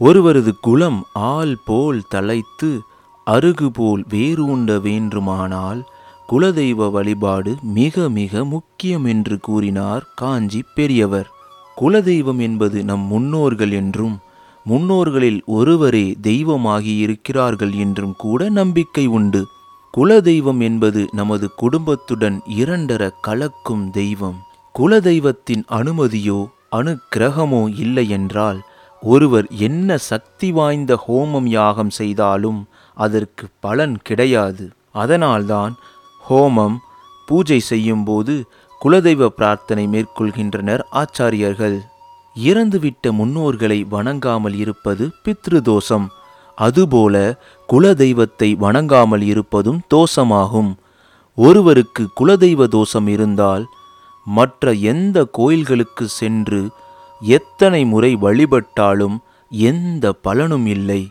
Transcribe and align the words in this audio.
ஒருவரது 0.00 0.52
குலம் 0.60 1.00
ஆல் 1.12 1.56
போல் 1.64 2.00
தலைத்து 2.08 2.70
அருகு 3.26 3.68
போல் 3.72 4.02
வேரூண்ட 4.10 4.70
வேண்டுமானால் 4.80 5.80
குலதெய்வ 6.28 6.88
வழிபாடு 6.90 7.52
மிக 7.76 8.08
மிக 8.08 8.44
முக்கியம் 8.44 9.04
என்று 9.04 9.36
கூறினார் 9.40 10.04
காஞ்சி 10.14 10.60
பெரியவர். 10.74 11.28
குலதெய்வம் 11.76 12.40
என்பது 12.40 12.80
நம் 12.84 13.04
முன்னோர்கள் 13.06 13.72
என்றும் 13.72 14.16
முன்னோர்களில் 14.66 15.40
ஒருவரே 15.50 16.06
தெய்வமாகி 16.22 16.96
இருக்கிறார்கள் 16.96 17.74
என்றும் 17.76 18.14
கூட 18.16 18.48
நம்பிக்கை 18.50 19.06
உண்டு. 19.06 19.42
குலதெய்வம் 19.94 20.60
என்பது 20.60 21.02
நமது 21.12 21.48
குடும்பத்துடன் 21.56 22.38
இரண்டர 22.56 23.02
கலக்கும் 23.20 23.88
தெய்வம். 23.90 24.38
குலதெய்வத்தின் 24.74 25.64
அனுமதியோ 25.70 26.40
அனுக்கிரகமோ 26.72 27.64
இல்லையென்றால் 27.76 28.60
ஒருவர் 29.04 29.46
என்ன 29.66 29.96
சக்தி 30.10 30.48
வாய்ந்த 30.52 30.92
ஹோமம் 31.06 31.48
யாகம் 31.54 31.90
செய்தாலும் 31.90 32.60
அதற்கு 32.96 33.44
பலன் 33.60 33.96
கிடையாது. 34.02 34.64
அதனால்தான் 34.92 35.72
ஹோமம் 36.22 36.76
பூஜை 37.28 37.58
செய்யும்போது 37.70 38.34
குலதெய்வ 38.80 39.26
பிரார்த்தனை 39.38 39.84
மேற்கொள்கின்றனர் 39.86 40.82
ஆச்சாரியர்கள். 40.92 41.76
இறந்துவிட்ட 42.36 43.12
முன்னோர்களை 43.18 43.78
வணங்காமல் 43.90 44.56
இருப்பது 44.56 45.04
பித்ருதோஷம். 45.24 46.06
அதுபோல 46.58 47.14
குலதெய்வத்தை 47.68 48.48
வணங்காமல் 48.64 49.24
இருப்பதும் 49.32 49.80
தோஷமாகும். 49.94 50.72
ஒருவருக்கு 51.38 52.02
குலதெய்வ 52.20 52.66
தோஷம் 52.68 53.06
இருந்தால் 53.06 53.64
மற்ற 54.26 54.72
எந்த 54.92 55.18
கோயில்களுக்கு 55.38 56.04
சென்று 56.20 56.60
எத்தனை 57.20 57.84
முறை 57.84 58.16
வழிபட்டாலும் 58.16 59.16
எந்த 59.50 60.12
பலனும் 60.12 60.66
இல்லை. 60.66 61.02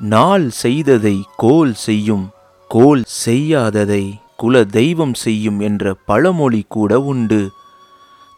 நாள் 0.00 0.50
செய்ததை 0.50 1.16
கோல் 1.36 1.74
செய்யும் 1.74 2.24
கோல் 2.68 3.04
செய்யாததை 3.24 4.04
குல 4.36 4.64
தெய்வம் 4.64 5.14
செய்யும் 5.14 5.60
என்ற 5.60 5.94
பழமொழி 5.94 6.64
கூட 6.68 7.00
உண்டு. 7.00 7.50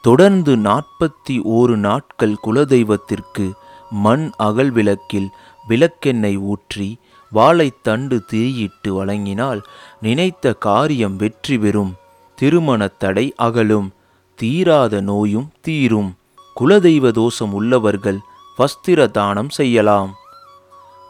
தொடர்ந்து 0.02 0.56
நாற்பத்தி 0.56 1.36
ஓரு 1.58 1.76
நாட்கள் 1.76 2.36
குலதெய்வத்திற்கு 2.46 3.52
மண் 3.90 4.30
அகல் 4.36 4.70
விளக்கில் 4.70 5.28
விளக்கெண்ணெய் 5.68 6.36
ஊற்றி 6.36 6.88
வாழைத்தண்டு 7.32 8.16
திரியிட்டு 8.30 8.88
வழங்கினால் 8.88 9.60
நினைத்த 10.00 10.52
காரியம் 10.52 11.16
வெற்றி 11.16 11.58
பெறும். 11.58 11.92
திருமணத்தடை 12.38 13.32
அகலும் 13.36 13.88
தீராத 14.34 15.00
நோயும் 15.00 15.48
தீரும். 15.60 16.16
குலதெய்வ 16.58 17.10
தோஷம் 17.10 17.52
உள்ளவர்கள் 17.52 18.18
வஸ்திர 18.58 19.06
தானம் 19.10 19.48
செய்யலாம். 19.48 20.10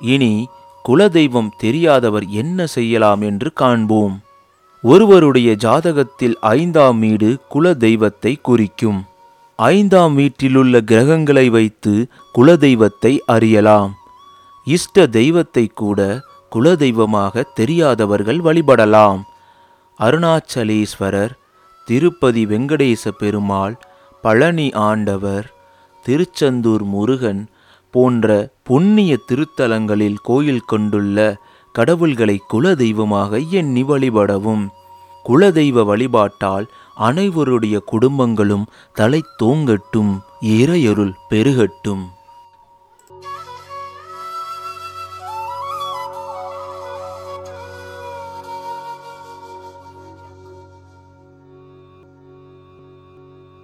இனி 0.01 0.33
குலதெய்வம் 0.85 1.49
தெரியாதவர் 1.59 2.27
என்ன 2.43 2.67
செய்யலாம் 2.67 3.21
என்று 3.21 3.53
காண்போம். 3.53 4.17
ஒருவருடைய 4.85 5.51
ஜாதகத்தில் 5.65 6.37
ஐந்தாம் 6.41 6.99
வீடு 6.99 7.31
குல 7.49 7.75
தெய்வத்தை 7.75 8.33
குறிக்கும். 8.43 9.01
ஐந்தாம் 9.59 10.15
வீட்டிலுள்ள 10.15 10.81
கிரகங்களை 10.81 11.47
வைத்து 11.49 11.95
குலதெய்வத்தை 12.35 13.13
அறியலாம். 13.27 13.93
இஷ்ட 14.67 15.07
தெய்வத்தை 15.07 15.67
கூட 15.75 16.01
குலதெய்வமாக 16.53 17.45
தெரியாதவர்கள் 17.55 18.41
வழிபடலாம். 18.41 19.21
அருணாச்சலேஸ்வரர் 20.01 21.33
திருப்பதி 21.89 22.43
வெங்கடேச 22.47 23.11
பெருமாள் 23.19 23.75
பழனி 24.29 24.73
ஆண்டவர் 24.73 25.55
திருச்செந்தூர் 26.05 26.83
முருகன் 26.83 27.47
போன்ற 27.91 28.51
புண்ணிய 28.63 29.19
திருத்தலங்களில் 29.29 30.19
கோயில் 30.23 30.67
கொண்டுள்ள 30.67 31.37
கடவுள்களை 31.75 32.37
குலதெய்வமாக 32.53 33.41
எண்ணி 33.51 33.83
வழிபடவும். 33.83 34.69
குலதெய்வ 35.25 35.85
வழிபாட்டால் 35.85 36.67
அனைவருடைய 36.99 37.79
குடும்பங்களும் 37.93 38.67
தலை 38.95 39.23
தோங்கட்டும் 39.43 40.13
இறையருள் 40.41 41.15
பெருகட்டும். 41.29 42.05